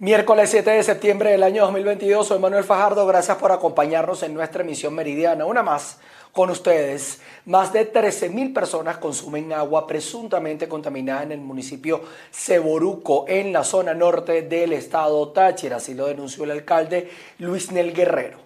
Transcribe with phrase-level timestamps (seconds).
[0.00, 4.64] Miércoles 7 de septiembre del año 2022, soy Manuel Fajardo, gracias por acompañarnos en nuestra
[4.64, 5.46] emisión meridiana.
[5.46, 6.00] Una más
[6.32, 7.20] con ustedes.
[7.46, 12.02] Más de 13.000 personas consumen agua presuntamente contaminada en el municipio
[12.32, 17.08] Ceboruco, en la zona norte del estado Táchira, así lo denunció el alcalde
[17.38, 18.43] Luis Nel Guerrero.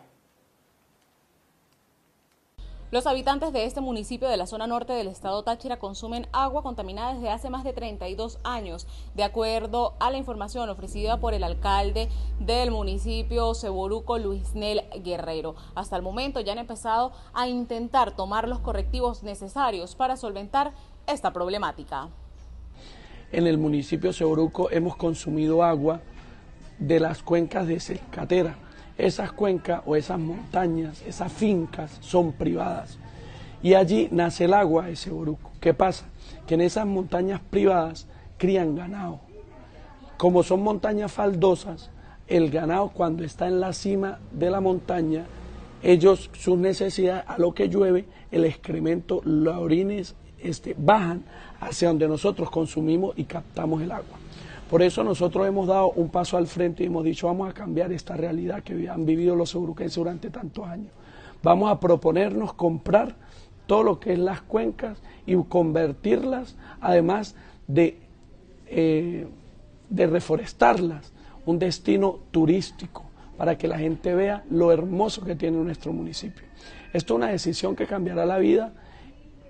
[2.90, 7.12] Los habitantes de este municipio de la zona norte del estado Táchira consumen agua contaminada
[7.12, 12.08] desde hace más de 32 años, de acuerdo a la información ofrecida por el alcalde
[12.40, 15.54] del municipio Ceboruco, Luis Nel Guerrero.
[15.74, 20.72] Hasta el momento ya han empezado a intentar tomar los correctivos necesarios para solventar
[21.06, 22.08] esta problemática.
[23.32, 26.00] En el municipio Ceboruco hemos consumido agua
[26.78, 28.56] de las cuencas de Secatera
[28.98, 32.98] esas cuencas o esas montañas, esas fincas son privadas.
[33.62, 35.52] Y allí nace el agua de ese boruco.
[35.60, 36.06] ¿Qué pasa?
[36.46, 39.20] Que en esas montañas privadas crían ganado.
[40.16, 41.90] Como son montañas faldosas,
[42.26, 45.26] el ganado cuando está en la cima de la montaña,
[45.82, 51.24] ellos, sus necesidades, a lo que llueve, el excremento, los orines este, bajan
[51.60, 54.18] hacia donde nosotros consumimos y captamos el agua.
[54.70, 57.90] Por eso nosotros hemos dado un paso al frente y hemos dicho vamos a cambiar
[57.92, 60.92] esta realidad que han vivido los euruquenses durante tantos años.
[61.42, 63.16] Vamos a proponernos comprar
[63.66, 67.34] todo lo que es las cuencas y convertirlas, además
[67.66, 67.98] de,
[68.66, 69.26] eh,
[69.88, 71.12] de reforestarlas,
[71.46, 73.04] un destino turístico
[73.38, 76.44] para que la gente vea lo hermoso que tiene nuestro municipio.
[76.92, 78.74] Esto es una decisión que cambiará la vida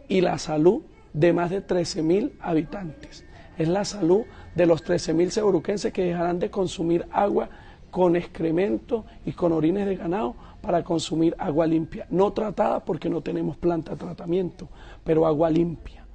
[0.08, 3.24] y la salud de más de 13 mil habitantes.
[3.58, 4.22] Es la salud
[4.54, 7.50] de los 13.000 ceboruquenses que dejarán de consumir agua
[7.90, 13.20] con excremento y con orines de ganado para consumir agua limpia, no tratada porque no
[13.20, 14.68] tenemos planta de tratamiento,
[15.04, 16.07] pero agua limpia.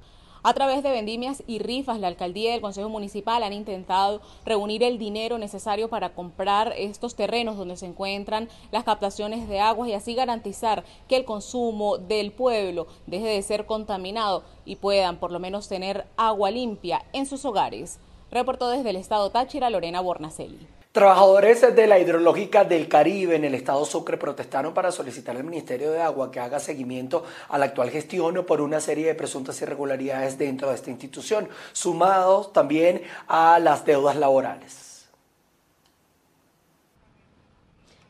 [0.46, 4.82] A través de vendimias y rifas, la alcaldía y el Consejo Municipal han intentado reunir
[4.82, 9.94] el dinero necesario para comprar estos terrenos donde se encuentran las captaciones de aguas y
[9.94, 15.40] así garantizar que el consumo del pueblo deje de ser contaminado y puedan por lo
[15.40, 17.98] menos tener agua limpia en sus hogares.
[18.30, 20.68] Reportó desde el estado Táchira Lorena Bornacelli.
[20.94, 25.90] Trabajadores de la hidrológica del Caribe en el estado Sucre protestaron para solicitar al Ministerio
[25.90, 30.38] de Agua que haga seguimiento a la actual gestión por una serie de presuntas irregularidades
[30.38, 34.93] dentro de esta institución, sumados también a las deudas laborales.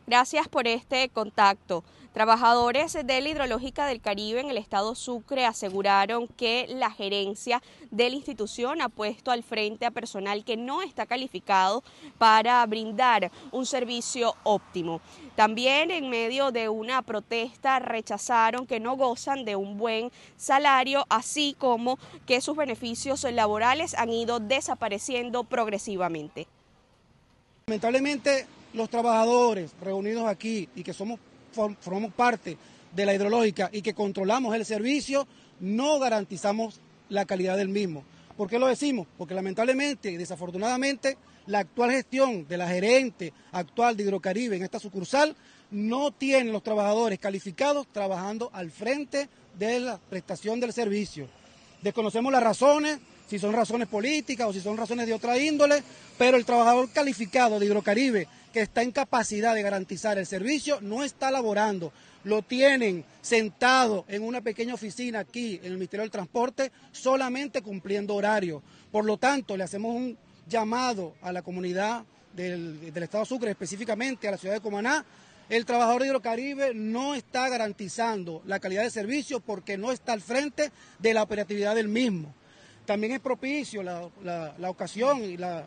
[0.07, 1.83] Gracias por este contacto.
[2.13, 7.61] Trabajadores de la Hidrológica del Caribe en el estado Sucre aseguraron que la gerencia
[7.91, 11.83] de la institución ha puesto al frente a personal que no está calificado
[12.19, 15.01] para brindar un servicio óptimo.
[15.35, 21.57] También en medio de una protesta rechazaron que no gozan de un buen salario, así
[21.59, 26.47] como que sus beneficios laborales han ido desapareciendo progresivamente.
[27.67, 31.19] Lamentablemente los trabajadores reunidos aquí y que somos
[31.81, 32.57] formamos parte
[32.95, 35.27] de la hidrológica y que controlamos el servicio,
[35.61, 38.03] no garantizamos la calidad del mismo.
[38.37, 39.07] ¿Por qué lo decimos?
[39.17, 44.81] Porque lamentablemente y desafortunadamente la actual gestión de la gerente actual de Hidrocaribe en esta
[44.81, 45.37] sucursal
[45.71, 51.29] no tiene los trabajadores calificados trabajando al frente de la prestación del servicio.
[51.83, 52.99] Desconocemos las razones,
[53.29, 55.83] si son razones políticas o si son razones de otra índole,
[56.19, 61.03] pero el trabajador calificado de Hidrocaribe que está en capacidad de garantizar el servicio no
[61.03, 61.93] está laborando.
[62.23, 68.15] Lo tienen sentado en una pequeña oficina aquí en el Ministerio del Transporte solamente cumpliendo
[68.15, 68.63] horario.
[68.93, 70.17] Por lo tanto, le hacemos un
[70.49, 75.05] llamado a la comunidad del, del Estado Sucre, específicamente a la ciudad de Comaná,
[75.49, 80.21] el trabajador de Hidrocaribe no está garantizando la calidad de servicio porque no está al
[80.21, 82.33] frente de la operatividad del mismo.
[82.87, 85.67] También es propicio la, ocasión y la,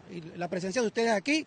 [0.50, 1.46] presencia de ustedes aquí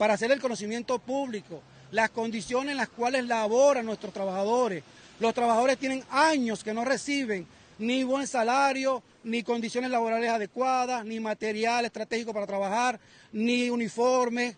[0.00, 4.82] para hacer el conocimiento público, las condiciones en las cuales laboran nuestros trabajadores.
[5.18, 7.46] Los trabajadores tienen años que no reciben
[7.78, 12.98] ni buen salario, ni condiciones laborales adecuadas, ni material estratégico para trabajar,
[13.30, 14.56] ni uniformes,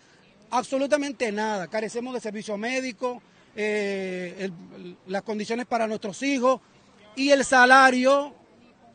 [0.48, 1.66] absolutamente nada.
[1.66, 3.20] Carecemos de servicio médico,
[3.56, 4.48] eh,
[5.08, 6.60] las condiciones para nuestros hijos
[7.16, 8.32] y el salario,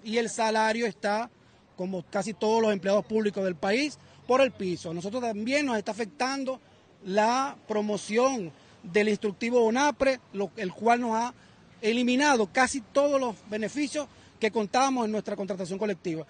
[0.02, 1.30] y el salario está
[1.76, 4.94] como casi todos los empleados públicos del país, por el piso.
[4.94, 6.60] Nosotros también nos está afectando
[7.06, 8.52] la promoción
[8.84, 10.20] del instructivo ONAPRE,
[10.58, 11.34] el cual nos ha
[11.82, 14.08] eliminado casi todos los beneficios
[14.40, 16.26] que contábamos en nuestra contratación colectiva.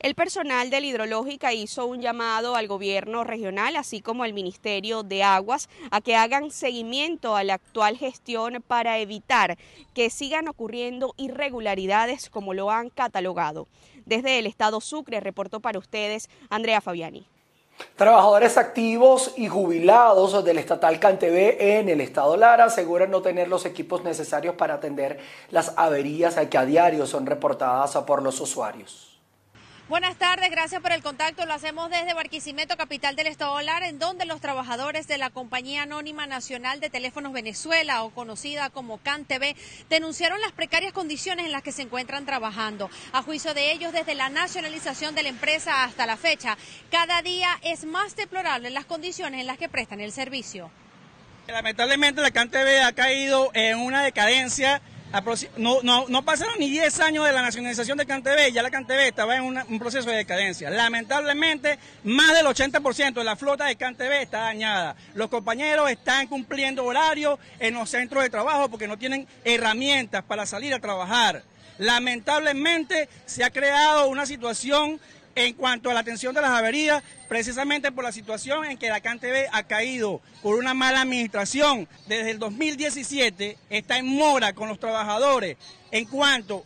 [0.00, 5.02] El personal de la hidrológica hizo un llamado al gobierno regional, así como al Ministerio
[5.02, 9.56] de Aguas, a que hagan seguimiento a la actual gestión para evitar
[9.94, 13.66] que sigan ocurriendo irregularidades como lo han catalogado.
[14.04, 17.26] Desde el estado Sucre reportó para ustedes Andrea Fabiani.
[17.96, 23.66] Trabajadores activos y jubilados del estatal Cantebé en el estado Lara aseguran no tener los
[23.66, 25.18] equipos necesarios para atender
[25.50, 29.13] las averías que a diario son reportadas por los usuarios.
[29.86, 31.44] Buenas tardes, gracias por el contacto.
[31.44, 35.82] Lo hacemos desde Barquisimeto, capital del Estado Lara, en donde los trabajadores de la Compañía
[35.82, 39.54] Anónima Nacional de Teléfonos Venezuela, o conocida como CanTV,
[39.90, 42.88] denunciaron las precarias condiciones en las que se encuentran trabajando.
[43.12, 46.56] A juicio de ellos, desde la nacionalización de la empresa hasta la fecha,
[46.90, 50.70] cada día es más deplorable las condiciones en las que prestan el servicio.
[51.46, 54.80] Lamentablemente la CanTV ha caído en una decadencia
[55.56, 59.44] no, pasaron ni 10 años de la nacionalización de CanTV, ya la CanTV estaba en
[59.44, 60.70] un proceso de decadencia.
[60.70, 64.96] Lamentablemente, más del 80% de la flota de CanTV está dañada.
[65.14, 70.46] Los compañeros están cumpliendo horarios en los centros de trabajo porque no tienen herramientas para
[70.46, 71.42] salir a trabajar.
[71.78, 75.00] Lamentablemente se ha creado una situación
[75.34, 79.00] en cuanto a la atención de las averías, precisamente por la situación en que la
[79.00, 81.88] CanTV ha caído por una mala administración.
[82.06, 85.56] Desde el 2017 está en mora con los trabajadores
[85.90, 86.64] en cuanto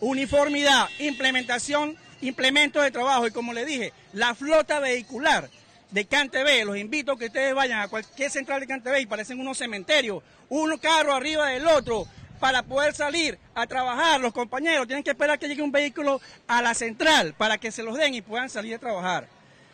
[0.00, 5.48] uniformidad, implementación, implementos de trabajo y como le dije, la flota vehicular
[5.90, 9.40] de CanTV, los invito a que ustedes vayan a cualquier central de CanTV y parecen
[9.40, 12.06] unos cementerios, uno carro arriba del otro,
[12.38, 14.20] para poder salir a trabajar.
[14.20, 17.82] Los compañeros tienen que esperar que llegue un vehículo a la central para que se
[17.82, 19.28] los den y puedan salir a trabajar.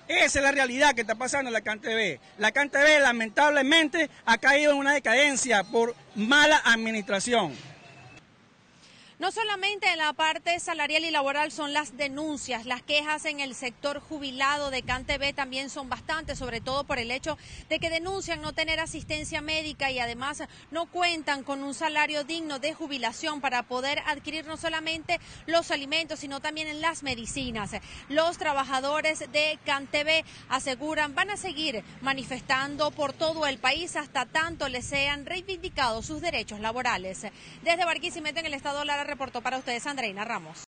[0.06, 2.19] Esa es la realidad que está pasando en la CanTV.
[2.38, 7.55] La CanTV lamentablemente ha caído en una decadencia por mala administración.
[9.20, 13.55] No solamente en la parte salarial y laboral son las denuncias, las quejas en el
[13.55, 17.38] sector jubilado de CanTV también son bastantes, sobre todo por el hecho
[17.69, 22.58] de que denuncian no tener asistencia médica y además no cuentan con un salario digno
[22.58, 27.70] de jubilación para poder adquirir no solamente los alimentos, sino también las medicinas.
[28.08, 34.69] Los trabajadores de CanTV aseguran van a seguir manifestando por todo el país hasta tanto
[34.69, 37.28] les sean reivindicados sus derechos laborales.
[37.62, 40.64] Desde Barquisimeto en el estado Lara reportó para ustedes Andreina Ramos.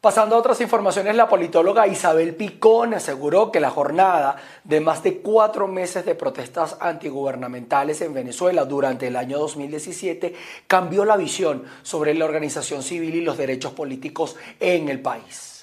[0.00, 5.18] Pasando a otras informaciones, la politóloga Isabel Picón aseguró que la jornada de más de
[5.18, 10.34] cuatro meses de protestas antigubernamentales en Venezuela durante el año 2017
[10.66, 15.59] cambió la visión sobre la organización civil y los derechos políticos en el país.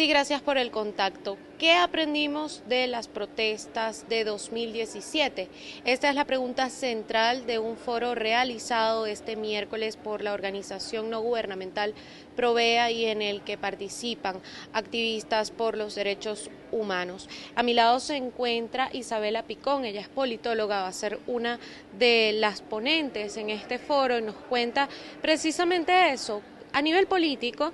[0.00, 1.36] Sí, gracias por el contacto.
[1.58, 5.50] ¿Qué aprendimos de las protestas de 2017?
[5.84, 11.20] Esta es la pregunta central de un foro realizado este miércoles por la organización no
[11.20, 11.92] gubernamental
[12.34, 14.40] Provea y en el que participan
[14.72, 17.28] activistas por los derechos humanos.
[17.54, 21.60] A mi lado se encuentra Isabela Picón, ella es politóloga, va a ser una
[21.98, 24.88] de las ponentes en este foro y nos cuenta
[25.20, 26.40] precisamente eso.
[26.72, 27.72] A nivel político,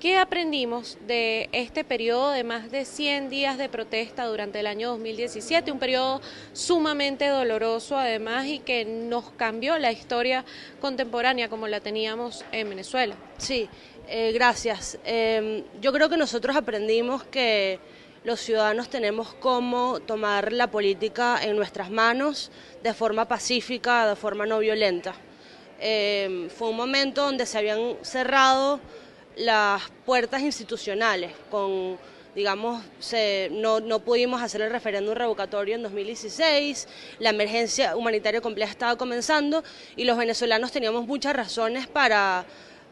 [0.00, 4.88] ¿Qué aprendimos de este periodo de más de 100 días de protesta durante el año
[4.92, 5.70] 2017?
[5.70, 6.22] Un periodo
[6.54, 10.46] sumamente doloroso además y que nos cambió la historia
[10.80, 13.14] contemporánea como la teníamos en Venezuela.
[13.36, 13.68] Sí,
[14.08, 14.98] eh, gracias.
[15.04, 17.78] Em, yo creo que nosotros aprendimos que
[18.24, 22.50] los ciudadanos tenemos cómo tomar la política en nuestras manos
[22.82, 25.12] de forma pacífica, de forma no violenta.
[25.78, 28.80] Em, fue un momento donde se habían cerrado
[29.40, 31.98] las puertas institucionales con
[32.34, 32.84] digamos,
[33.50, 36.86] no, no, pudimos hacer el referéndum revocatorio en 2016,
[37.18, 39.64] la emergencia humanitaria compleja estaba comenzando
[39.96, 42.44] y los venezolanos teníamos muchas razones para,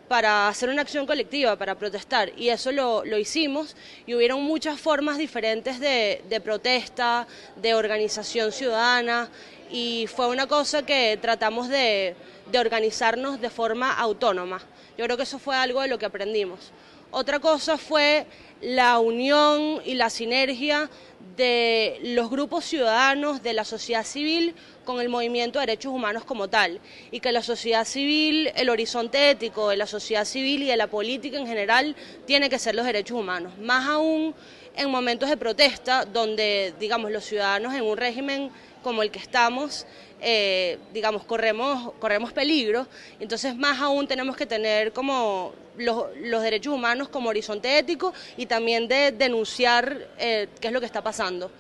[0.09, 4.81] para hacer una acción colectiva, para protestar, y eso lo, lo hicimos, y hubieron muchas
[4.81, 9.29] formas diferentes de, de protesta, de organización ciudadana,
[9.71, 12.17] y fue una cosa que tratamos de,
[12.51, 14.61] de organizarnos de forma autónoma.
[14.99, 16.73] Yo creo que eso fue algo de lo que aprendimos.
[17.13, 18.27] Otra cosa fue
[18.61, 20.91] la unión y la sinergia
[21.37, 26.49] de los grupos ciudadanos, de la sociedad civil con el movimiento de derechos humanos como
[26.49, 26.81] tal,
[27.13, 30.89] y que la sociedad civil, el horizonte ético de la sociedad civil y de la
[30.89, 31.95] política en general
[32.27, 34.35] tiene que ser los derechos humanos, más aún
[34.75, 38.51] en momentos de protesta donde, digamos, los ciudadanos en un régimen
[38.83, 39.87] como el que estamos
[40.21, 42.87] eh, digamos, corremos, corremos peligro,
[43.21, 48.89] entonces más aún tenemos que tener como los, derechos humanos como horizonte ético y también
[48.89, 51.51] de denunciar eh, qué es lo que está pasando.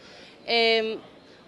[0.44, 0.98] Em,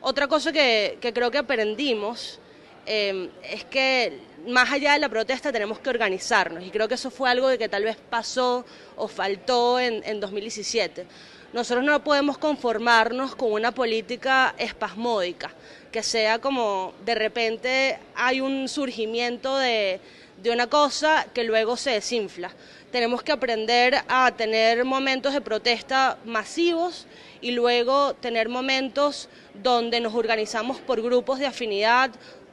[0.00, 2.38] otra cosa que, creo que aprendimos
[2.86, 7.10] em, es que más allá de la protesta tenemos que organizarnos y creo que eso
[7.10, 8.64] fue algo de que tal vez pasó
[8.96, 11.06] o faltó en, en 2017.
[11.52, 15.50] Nosotros no podemos conformarnos con una política espasmódica
[15.90, 20.00] que sea como de repente hay un surgimiento de,
[20.40, 22.52] de una cosa que luego se desinfla.
[22.92, 27.08] Tenemos que aprender a tener momentos de protesta masivos
[27.40, 32.10] y luego tener momentos donde nos organizamos por grupos de afinidad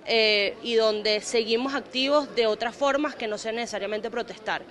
[0.10, 4.62] eh, y donde seguimos activos de otras formas que no sea necesariamente protestar.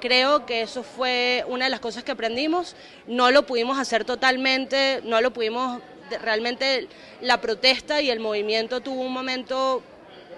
[0.00, 2.74] Creo que eso fue una de las cosas que aprendimos,
[3.06, 5.82] no lo pudimos hacer totalmente, no lo pudimos,
[6.22, 6.88] realmente
[7.20, 9.82] la protesta y el movimiento tuvo un momento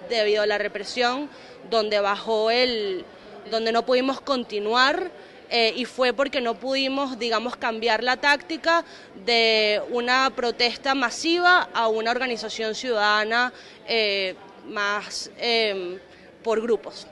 [0.09, 1.29] debido a la represión
[1.69, 3.05] donde bajó el,
[3.49, 5.09] donde no pudimos continuar
[5.49, 8.83] eh, y fue porque no pudimos, digamos, cambiar la táctica
[9.25, 13.51] de una protesta masiva a una organización ciudadana
[13.87, 14.35] eh,
[14.69, 15.99] más em,
[16.43, 17.07] por grupos.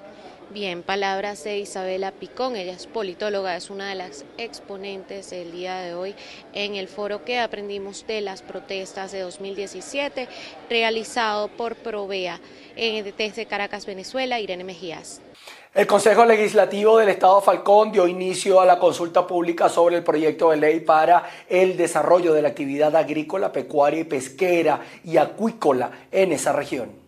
[0.49, 5.79] Bien, palabras de Isabela Picón, ella es politóloga, es una de las exponentes del día
[5.79, 6.15] de hoy
[6.53, 10.29] en el foro que aprendimos de las protestas de 2017
[10.69, 12.39] realizado por Provea
[12.77, 15.19] desde Caracas, Venezuela, Irene Mejías.
[15.73, 20.51] El Consejo Legislativo del Estado Falcón dio inicio a la consulta pública sobre el proyecto
[20.51, 26.31] de ley para el desarrollo de la actividad agrícola, pecuaria y pesquera y acuícola en
[26.31, 27.06] esa región.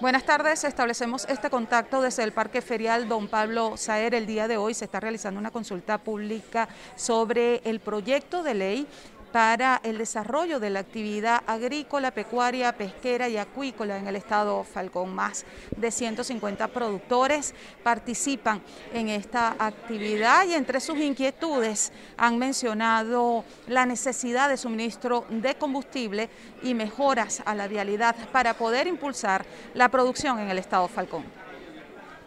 [0.00, 4.14] Buenas tardes, establecemos este contacto desde el Parque Ferial Don Pablo Saer.
[4.14, 8.86] El día de hoy se está realizando una consulta pública sobre el proyecto de ley
[9.32, 15.14] para el desarrollo de la actividad agrícola, pecuaria, pesquera y acuícola en el estado Falcón.
[15.14, 15.44] Más
[15.76, 24.48] de 150 productores participan en esta actividad y entre sus inquietudes han mencionado la necesidad
[24.48, 26.28] de suministro de combustible
[26.62, 29.44] y mejoras a la vialidad para poder impulsar
[29.74, 31.24] la producción en el estado Falcón.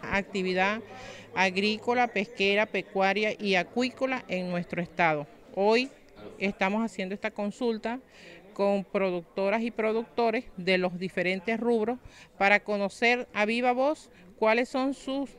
[0.02, 0.80] Actividad
[1.34, 5.26] agrícola, pesquera, pecuaria y acuícola en nuestro estado.
[5.54, 5.90] Hoy
[6.38, 8.00] estamos haciendo esta consulta
[8.52, 11.98] con productoras y productores de los diferentes rubros
[12.38, 15.30] para conocer a viva voz cuáles son sus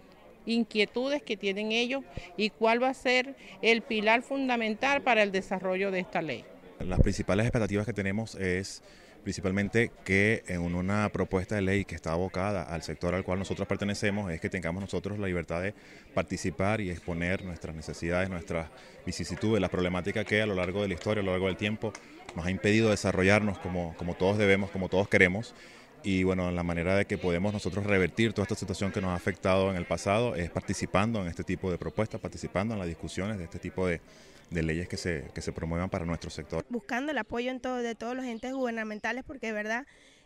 [0.46, 2.04] inquietudes que tienen ellos
[2.38, 6.46] y cuál va a ser el pilar fundamental para el desarrollo de esta ley.
[6.80, 8.84] Las principales expectativas que tenemos es
[9.26, 13.68] principalmente que en una propuesta de ley que está abocada al sector al cual nosotros
[13.68, 15.74] pertenecemos es que tengamos nosotros la libertad de
[16.14, 18.70] participar y exponer nuestras necesidades, nuestras
[19.04, 21.92] vicisitudes, la problemática que a lo largo de la historia, a lo largo del tiempo,
[22.36, 25.56] nos ha impedido desarrollarnos como, como todos debemos, como todos queremos.
[26.04, 29.16] Y bueno, la manera de que podemos nosotros revertir toda esta situación que nos ha
[29.16, 33.40] afectado en el pasado es participando en este tipo de propuestas, participando en las discusiones
[33.40, 34.02] de este tipo de,
[34.50, 36.66] de leyes que se, que se promuevan para nuestro sector.
[36.70, 39.86] Buscando el apoyo en todo, de todos los entes gubernamentales porque de verdad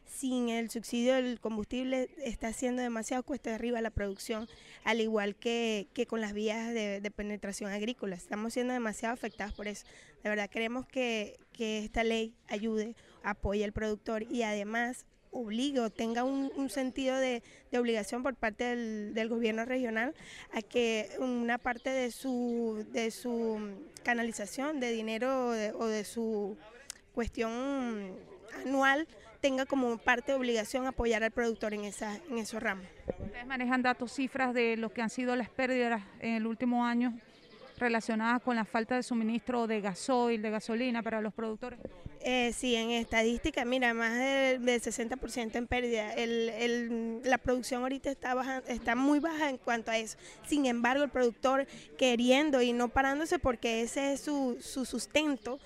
[0.10, 4.48] sin el subsidio del combustible está haciendo demasiado cuesta de arriba la producción,
[4.84, 8.16] al igual que, que con las vías de, de, penetración agrícola.
[8.16, 9.86] Estamos siendo demasiado afectados por eso.
[10.24, 15.90] De verdad queremos que, que esta ley ayude, apoye al productor y además obligue o
[15.90, 17.44] tenga un, sentido de,
[17.74, 20.14] obligación por parte del, gobierno regional
[20.54, 23.60] a que una parte de su, de su
[24.04, 26.58] canalización de dinero o de, su
[27.14, 28.16] cuestión
[28.66, 29.08] anual
[29.42, 32.86] tenga como parte de obligación apoyar al productor en, esa, en esos ramos.
[33.20, 37.18] ¿Ustedes manejan datos, cifras de lo que han sido las pérdidas en el último año
[37.80, 41.80] relacionadas con la falta de suministro de gasoil, de gasolina para los productores?
[42.22, 46.14] Eh, sí, en estadística, mira, más del, 60% en pérdida.
[46.14, 50.18] El, la producción ahorita está, baja, está muy baja en cuanto a eso.
[50.46, 51.66] Sin embargo, el productor
[51.98, 55.60] queriendo y no parándose porque ese es su, su sustento,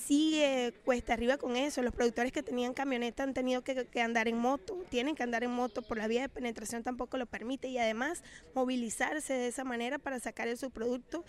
[0.00, 1.82] sigue cuesta arriba con eso.
[1.82, 5.44] Los productores que tenían camioneta han tenido que, que, andar en moto, tienen que andar
[5.44, 8.24] en moto por la vía de penetración tampoco lo permite y además
[8.54, 11.24] movilizarse de esa manera para sacar el subproducto,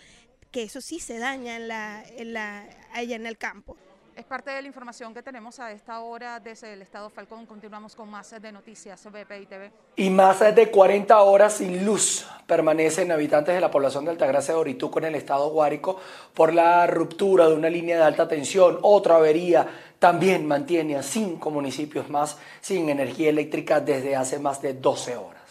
[0.52, 3.76] que eso sí se daña en la, en la, allá en el campo.
[4.14, 7.46] Es parte de la información que tenemos a esta hora desde el Estado Falcón.
[7.46, 9.72] Continuamos con más de noticias BPI TV.
[9.96, 14.60] Y más de 40 horas sin luz permanecen habitantes de la población de Altagracia de
[14.60, 15.98] Orituco en el Estado Guárico
[16.34, 18.78] por la ruptura de una línea de alta tensión.
[18.82, 19.66] Otra avería
[19.98, 25.41] también mantiene a cinco municipios más sin energía eléctrica desde hace más de 12 horas.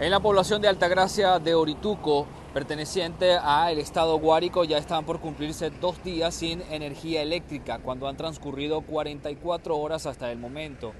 [0.00, 2.24] En la población de Altagracia de Orituco
[2.54, 8.16] perteneciente al estado Guárico ya están por cumplirse dos días sin energía eléctrica cuando han
[8.16, 10.92] transcurrido 44 horas hasta el momento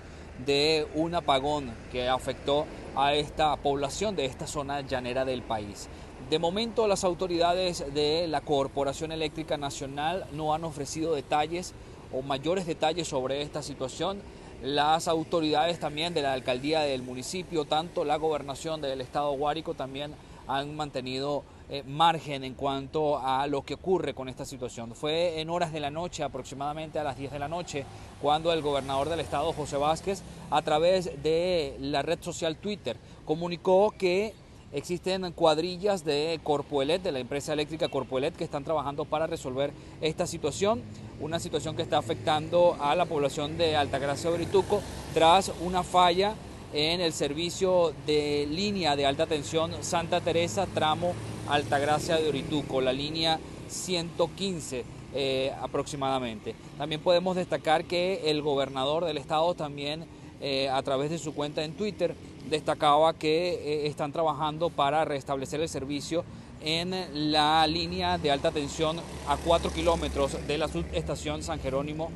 [0.45, 5.89] de un apagón que afectó a esta población de esta zona llanera del país.
[6.29, 11.73] De momento las autoridades de la Corporación Eléctrica Nacional no han ofrecido detalles
[12.13, 14.21] o mayores detalles sobre esta situación
[14.63, 20.15] las autoridades también de la alcaldía del municipio, tanto la gobernación del estado Guárico también
[20.49, 24.95] han mantenido eh, margen en cuanto a lo que ocurre con esta situación.
[24.95, 27.85] Fue en horas de la noche, aproximadamente a las 10 de la noche,
[28.23, 32.97] cuando el gobernador del estado, José Vázquez, a través de la red social Twitter,
[33.27, 34.35] comunicó que
[34.73, 40.27] existen cuadrillas de Corpoelet, de la empresa eléctrica Corpoelet, que están trabajando para resolver esta
[40.27, 40.83] situación,
[41.21, 44.81] una situación que está afectando a la población de Altagracia Brituco
[45.15, 46.35] tras una falla
[46.73, 51.15] en el servicio de línea de alta tensión Santa Teresa, tramo
[51.49, 54.85] Altagracia de Orituco, la línea 115
[55.15, 56.55] eh, aproximadamente.
[56.77, 60.05] También podemos destacar que el gobernador del estado también
[60.41, 62.15] eh, a través de su cuenta en Twitter
[62.49, 66.25] destacaba que eh, están trabajando para restablecer el servicio
[66.61, 72.11] en la línea de alta tensión a 4 kilómetros de la subestación San Jerónimo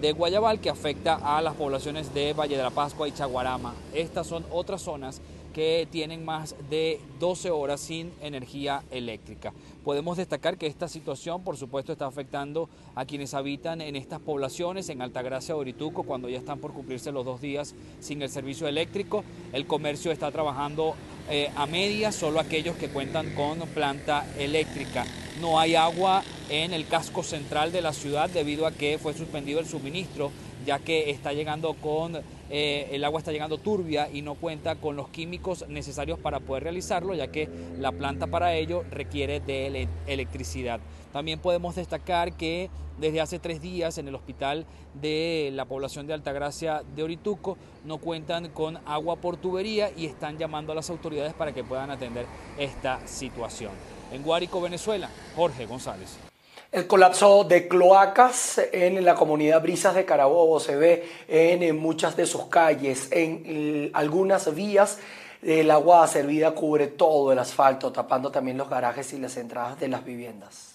[0.00, 3.74] de Guayabal que afecta a las poblaciones de Valle de la Pascua y Chaguarama.
[3.94, 5.20] Estas son otras zonas
[5.54, 9.54] que tienen más de 12 horas sin energía eléctrica.
[9.84, 14.88] Podemos destacar que esta situación, por supuesto, está afectando a quienes habitan en estas poblaciones,
[14.88, 19.22] en Altagracia, Orituco, cuando ya están por cumplirse los dos días sin el servicio eléctrico.
[19.52, 20.96] El comercio está trabajando
[21.30, 25.06] eh, a media, solo aquellos que cuentan con planta eléctrica.
[25.40, 29.60] No hay agua en el casco central de la ciudad debido a que fue suspendido
[29.60, 30.32] el suministro,
[30.66, 32.20] ya que está llegando con
[32.50, 36.64] eh, el agua está llegando turbia y no cuenta con los químicos necesarios para poder
[36.64, 37.48] realizarlo, ya que
[37.78, 40.80] la planta para ello requiere de electricidad.
[41.12, 44.66] También podemos destacar que desde hace tres días en el hospital
[45.00, 50.38] de la población de Altagracia de Orituco no cuentan con agua por tubería y están
[50.38, 52.26] llamando a las autoridades para que puedan atender
[52.58, 53.72] esta situación.
[54.12, 56.33] En Guárico, Venezuela, Jorge González.
[56.74, 62.26] El colapso de cloacas en la comunidad Brisas de Carabobo se ve en muchas de
[62.26, 64.98] sus calles, en algunas vías.
[65.40, 69.86] El agua servida cubre todo el asfalto, tapando también los garajes y las entradas de
[69.86, 70.73] las viviendas.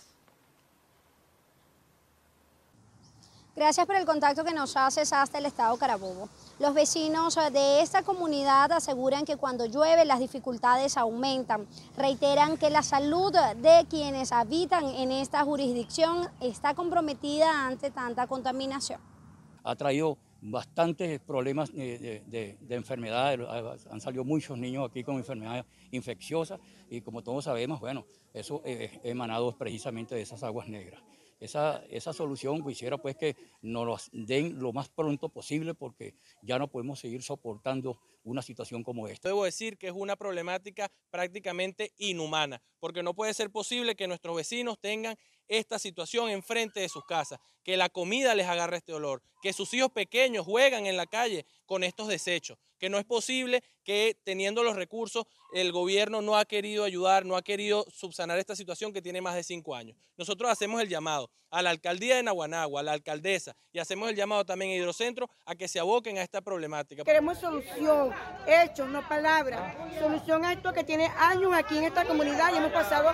[3.60, 6.30] Gracias por el contacto que nos haces hasta el estado Carabobo.
[6.60, 11.68] Los vecinos de esta comunidad aseguran que cuando llueve las dificultades aumentan.
[11.98, 19.02] Reiteran que la salud de quienes habitan en esta jurisdicción está comprometida ante tanta contaminación.
[19.66, 23.42] Ha traído bastantes problemas de, enfermedades,
[23.92, 29.02] han salido muchos niños aquí con enfermedades infecciosas y como todos sabemos, bueno, eso es
[29.04, 31.02] emanado precisamente de esas aguas negras
[31.40, 36.60] esa, esa solución quisiera pues que nos lo den lo más pronto posible porque ya
[36.60, 39.30] no podemos seguir soportando una situación como esta.
[39.30, 44.36] Debo decir que es una problemática prácticamente inhumana, porque no puede ser posible que nuestros
[44.36, 49.24] vecinos tengan esta situación enfrente de sus casas, que la comida les agarre este olor,
[49.42, 53.64] que sus hijos pequeños juegan en la calle con estos desechos, que no es posible
[53.90, 58.56] que teniendo los recursos el gobierno no ha querido ayudar, no ha querido subsanar esta
[58.56, 59.98] situación que tiene más de cinco años.
[60.16, 64.16] Nosotros hacemos el llamado a la alcaldía de Naguanagua, a la alcaldesa, y hacemos el
[64.16, 67.04] llamado también a Hidrocentro a que se aboquen a esta problemática.
[67.04, 68.12] Queremos solución,
[68.46, 69.76] hechos, no palabras.
[69.98, 73.12] Solución a esto que tiene años aquí en esta comunidad y hemos pasado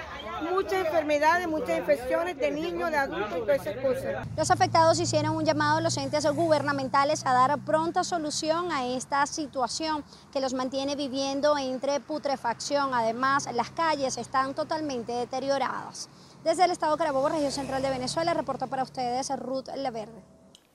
[0.51, 4.27] muchas enfermedades, muchas infecciones de niños, de adultos y todas esas cosas.
[4.35, 9.25] Los afectados hicieron un llamado a los entes gubernamentales a dar pronta solución a esta
[9.25, 12.91] situación que los mantiene viviendo entre putrefacción.
[12.95, 16.09] Además, las calles están totalmente deterioradas.
[16.43, 20.23] Desde el estado Carabobo, región central de Venezuela, reporta para ustedes Ruth Leverde.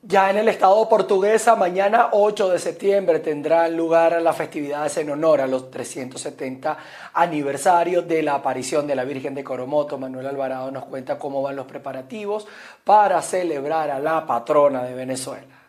[0.03, 5.41] Ya en el estado portuguesa, mañana 8 de septiembre tendrán lugar las festividades en honor
[5.41, 6.79] a los 370
[7.13, 9.99] aniversarios de la aparición de la Virgen de Coromoto.
[9.99, 12.47] Manuel Alvarado nos cuenta cómo van los preparativos
[12.85, 15.60] para celebrar a la patrona de Venezuela.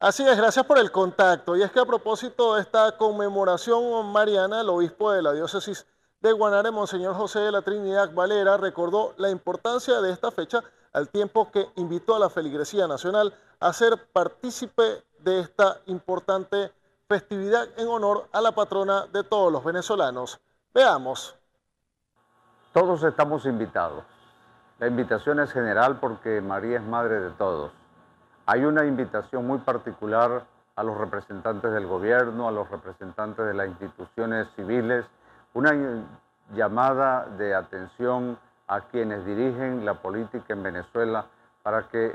[0.00, 1.54] Así es, gracias por el contacto.
[1.56, 5.86] Y es que a propósito de esta conmemoración mariana, el obispo de la diócesis
[6.22, 11.10] de Guanare, Monseñor José de la Trinidad Valera, recordó la importancia de esta fecha al
[11.10, 16.72] tiempo que invitó a la feligresía nacional a ser partícipe de esta importante
[17.06, 20.40] festividad en honor a la patrona de todos los venezolanos.
[20.72, 21.36] Veamos.
[22.72, 24.02] Todos estamos invitados.
[24.78, 27.79] La invitación es general porque María es madre de todos.
[28.52, 30.42] Hay una invitación muy particular
[30.74, 35.04] a los representantes del gobierno, a los representantes de las instituciones civiles,
[35.54, 35.72] una
[36.52, 38.36] llamada de atención
[38.66, 41.26] a quienes dirigen la política en Venezuela
[41.62, 42.12] para que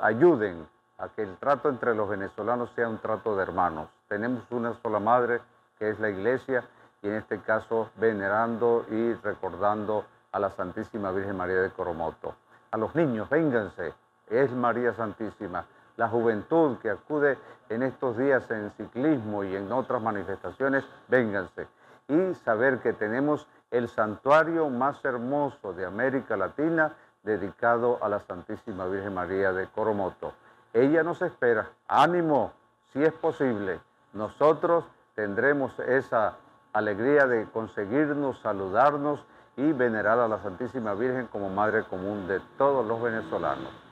[0.00, 3.90] ayuden a que el trato entre los venezolanos sea un trato de hermanos.
[4.08, 5.42] Tenemos una sola madre,
[5.78, 6.64] que es la Iglesia,
[7.02, 12.34] y en este caso venerando y recordando a la Santísima Virgen María de Coromoto.
[12.70, 13.92] A los niños, vénganse,
[14.30, 15.66] es María Santísima.
[15.96, 17.38] La juventud que acude
[17.68, 21.66] en estos días en ciclismo y en otras manifestaciones, vénganse.
[22.08, 28.86] Y saber que tenemos el santuario más hermoso de América Latina dedicado a la Santísima
[28.86, 30.32] Virgen María de Coromoto.
[30.72, 31.68] Ella nos espera.
[31.88, 32.52] Ánimo,
[32.92, 33.80] si es posible.
[34.12, 36.36] Nosotros tendremos esa
[36.72, 39.24] alegría de conseguirnos, saludarnos
[39.56, 43.87] y venerar a la Santísima Virgen como Madre Común de todos los venezolanos.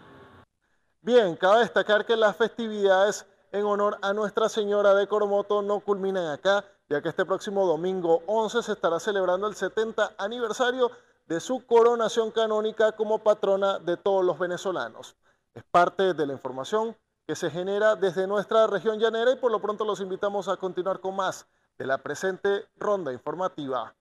[1.07, 6.27] Bien, cabe destacar que las festividades en honor a Nuestra Señora de Coromoto no culminan
[6.27, 10.91] acá, ya que este próximo domingo 11 se estará celebrando el 70 aniversario
[11.29, 15.15] de su coronación canónica como patrona de todos los venezolanos.
[15.55, 19.63] Es parte de la información que se genera desde nuestra región llanera y por lo
[19.63, 21.47] pronto los invitamos a continuar con más
[21.79, 23.95] de la presente ronda informativa.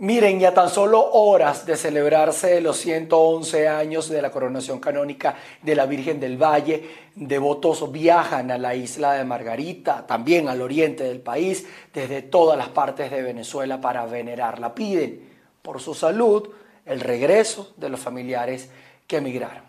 [0.00, 5.74] Miren, ya tan solo horas de celebrarse los 111 años de la coronación canónica de
[5.74, 11.20] la Virgen del Valle, devotos viajan a la isla de Margarita, también al oriente del
[11.20, 14.74] país, desde todas las partes de Venezuela para venerarla.
[14.74, 15.20] Piden
[15.60, 16.48] por su salud
[16.86, 18.70] el regreso de los familiares
[19.06, 19.64] que emigraron.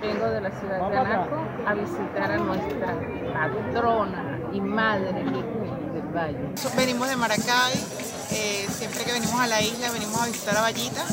[0.00, 2.96] Vengo de la ciudad de Anaco a visitar a nuestra
[3.34, 6.54] patrona y madre Virgen del Valle.
[6.76, 7.99] Venimos de Maracay
[8.32, 11.04] eh, siempre que venimos a la isla venimos a visitar a Vallita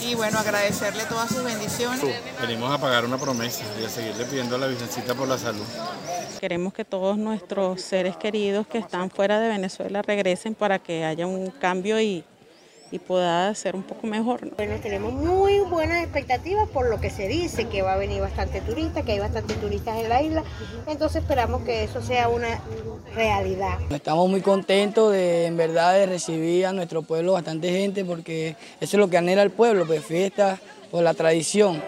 [0.00, 2.00] y bueno, agradecerle todas sus bendiciones.
[2.40, 5.64] Venimos a pagar una promesa y a seguirle pidiendo a la Virgencita por la salud.
[6.40, 11.26] Queremos que todos nuestros seres queridos que están fuera de Venezuela regresen para que haya
[11.26, 12.24] un cambio y
[12.90, 14.54] y pueda ser un poco mejor.
[14.56, 18.60] Bueno, tenemos muy buenas expectativas por lo que se dice, que va a venir bastante
[18.60, 20.44] turista, que hay bastantes turistas en la isla,
[20.86, 22.60] entonces esperamos que eso sea una
[23.14, 23.78] realidad.
[23.90, 28.96] Estamos muy contentos de, en verdad, de recibir a nuestro pueblo bastante gente, porque eso
[28.96, 30.58] es lo que anhela el pueblo, pues fiesta
[30.90, 31.82] por la tradición.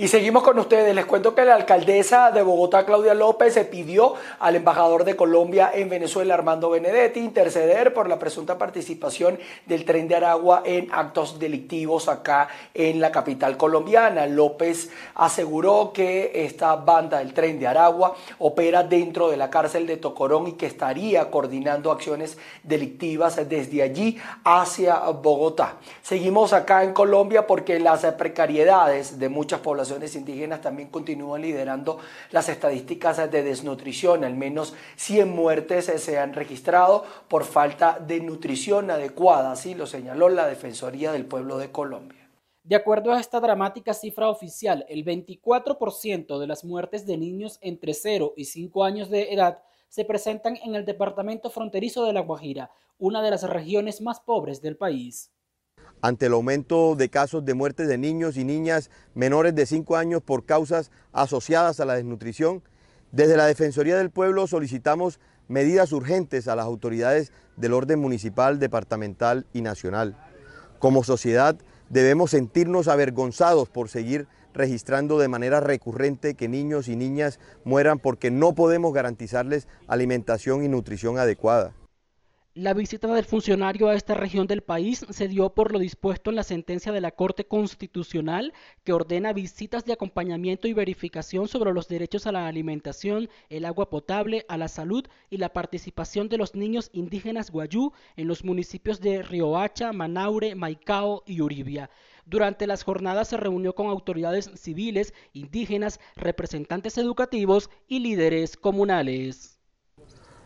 [0.00, 0.94] Y seguimos con ustedes.
[0.94, 5.72] Les cuento que la alcaldesa de Bogotá, Claudia López, se pidió al embajador de Colombia
[5.74, 11.40] en Venezuela, Armando Benedetti, interceder por la presunta participación del tren de Aragua en actos
[11.40, 14.28] delictivos acá en la capital colombiana.
[14.28, 19.96] López aseguró que esta banda del tren de Aragua opera dentro de la cárcel de
[19.96, 25.78] Tocorón y que estaría coordinando acciones delictivas desde allí hacia Bogotá.
[26.02, 31.98] Seguimos acá en Colombia porque las precariedades de muchas poblaciones indígenas también continúan liderando
[32.30, 34.24] las estadísticas de desnutrición.
[34.24, 40.28] Al menos 100 muertes se han registrado por falta de nutrición adecuada, así lo señaló
[40.28, 42.28] la Defensoría del Pueblo de Colombia.
[42.62, 47.94] De acuerdo a esta dramática cifra oficial, el 24% de las muertes de niños entre
[47.94, 52.70] 0 y 5 años de edad se presentan en el departamento fronterizo de La Guajira,
[52.98, 55.32] una de las regiones más pobres del país
[56.00, 60.22] ante el aumento de casos de muerte de niños y niñas menores de 5 años
[60.22, 62.62] por causas asociadas a la desnutrición,
[63.12, 69.46] desde la Defensoría del Pueblo solicitamos medidas urgentes a las autoridades del orden municipal, departamental
[69.52, 70.16] y nacional.
[70.78, 71.56] Como sociedad
[71.88, 78.30] debemos sentirnos avergonzados por seguir registrando de manera recurrente que niños y niñas mueran porque
[78.30, 81.72] no podemos garantizarles alimentación y nutrición adecuada.
[82.60, 86.34] La visita del funcionario a esta región del país se dio por lo dispuesto en
[86.34, 91.86] la sentencia de la Corte Constitucional que ordena visitas de acompañamiento y verificación sobre los
[91.86, 96.56] derechos a la alimentación, el agua potable, a la salud y la participación de los
[96.56, 101.90] niños indígenas guayú en los municipios de Riohacha, Manaure, Maicao y Uribia.
[102.26, 109.57] Durante las jornadas se reunió con autoridades civiles, indígenas, representantes educativos y líderes comunales.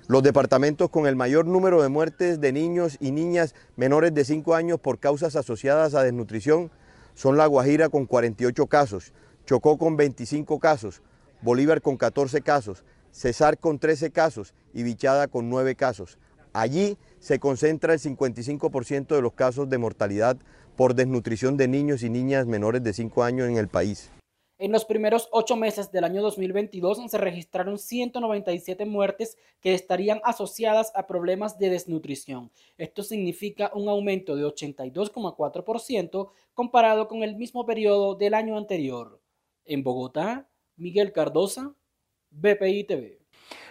[0.08, 4.56] Los departamentos con el mayor número de muertes de niños y niñas menores de 5
[4.56, 6.72] años por causas asociadas a desnutrición
[7.14, 9.12] son La Guajira con 48 casos,
[9.46, 11.02] Chocó con 25 casos,
[11.40, 16.18] Bolívar con 14 casos, Cesar con 13 casos y Bichada con 9 casos.
[16.52, 20.36] Allí se concentra el 55% de los casos de mortalidad
[20.76, 24.10] por desnutrición de niños y niñas menores de 5 años en el país.
[24.62, 30.92] En los primeros ocho meses del año 2022 se registraron 197 muertes que estarían asociadas
[30.94, 32.52] a problemas de desnutrición.
[32.78, 39.20] Esto significa un aumento de 82,4% comparado con el mismo periodo del año anterior.
[39.64, 41.74] En Bogotá, Miguel Cardosa,
[42.30, 43.18] BPI TV.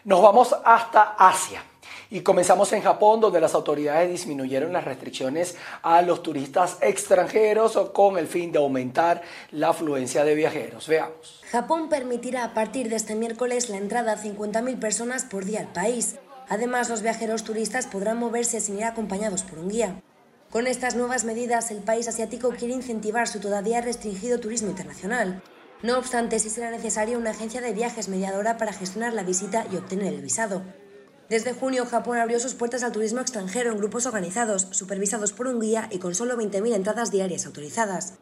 [0.03, 1.70] Nos vamos hasta Asia.
[2.13, 8.17] Y comenzamos en Japón, donde las autoridades disminuyeron las restricciones a los turistas extranjeros con
[8.17, 9.21] el fin de aumentar
[9.51, 10.89] la afluencia de viajeros.
[10.89, 11.41] Veamos.
[11.49, 15.71] Japón permitirá a partir de este miércoles la entrada a 50.000 personas por día al
[15.71, 16.17] país.
[16.49, 20.01] Además, los viajeros turistas podrán moverse sin ir acompañados por un guía.
[20.49, 25.41] Con estas nuevas medidas, el país asiático quiere incentivar su todavía restringido turismo internacional.
[25.81, 29.77] No obstante, sí será necesaria una agencia de viajes mediadora para gestionar la visita y
[29.77, 30.61] obtener el visado.
[31.31, 35.61] Desde junio, Japón abrió sus puertas al turismo extranjero en grupos organizados, supervisados por un
[35.61, 38.15] guía y con solo 20.000 entradas diarias autorizadas.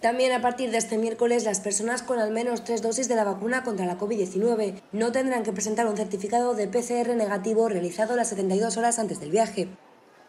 [0.00, 3.24] También a partir de este miércoles, las personas con al menos tres dosis de la
[3.24, 8.28] vacuna contra la COVID-19 no tendrán que presentar un certificado de PCR negativo realizado las
[8.28, 9.66] 72 horas antes del viaje.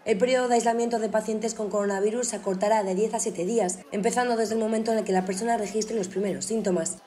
[0.04, 3.78] El periodo de aislamiento de pacientes con coronavirus se acortará de 10 a 7 días,
[3.92, 6.98] empezando desde el momento en el que la persona registre los primeros síntomas.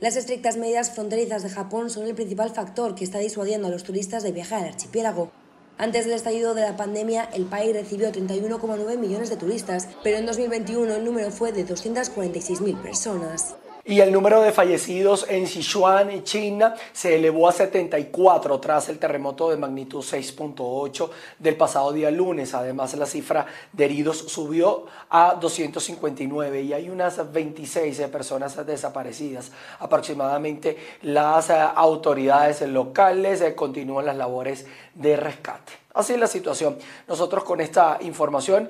[0.00, 3.84] Las estrictas medidas fronterizas de Japón son el principal factor que está disuadiendo a los
[3.84, 5.30] turistas de viajar al archipiélago.
[5.76, 10.24] Antes del estallido de la pandemia, el país recibió 31,9 millones de turistas, pero en
[10.24, 13.56] 2021 el número fue de 246.000 personas.
[13.90, 19.50] Y el número de fallecidos en Sichuan, China, se elevó a 74 tras el terremoto
[19.50, 22.54] de magnitud 6.8 del pasado día lunes.
[22.54, 29.50] Además, la cifra de heridos subió a 259 y hay unas 26 personas desaparecidas.
[29.80, 35.72] Aproximadamente las autoridades locales eh, continúan las labores de rescate.
[35.94, 36.78] Así es la situación.
[37.08, 38.68] Nosotros con esta información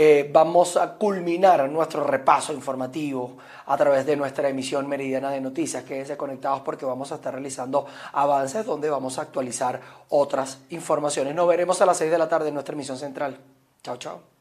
[0.00, 5.82] eh, vamos a culminar nuestro repaso informativo a través de nuestra emisión meridiana de noticias.
[5.82, 9.80] Quédense conectados porque vamos a estar realizando avances donde vamos a actualizar
[10.10, 11.34] otras informaciones.
[11.34, 13.38] Nos veremos a las 6 de la tarde en nuestra emisión central.
[13.82, 14.37] Chao, chao.